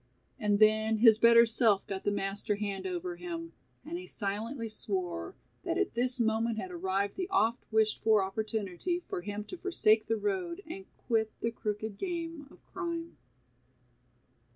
And 0.39 0.57
then 0.57 0.97
his 0.97 1.19
better 1.19 1.45
self 1.45 1.85
got 1.85 2.05
the 2.05 2.11
master 2.11 2.55
hand 2.55 2.87
over 2.87 3.17
him 3.17 3.53
and 3.85 3.99
he 3.99 4.07
silently 4.07 4.67
swore 4.67 5.35
that 5.61 5.77
at 5.77 5.93
this 5.93 6.19
moment 6.19 6.57
had 6.57 6.71
arrived 6.71 7.15
the 7.17 7.29
oft 7.29 7.67
wished 7.71 8.01
for 8.01 8.23
opportunity 8.23 9.03
for 9.07 9.21
him 9.21 9.43
to 9.43 9.59
forsake 9.59 10.07
the 10.07 10.17
road 10.17 10.63
and 10.65 10.85
quit 11.05 11.31
the 11.41 11.51
crooked 11.51 11.99
game 11.99 12.47
of 12.49 12.65
crime. 12.65 13.15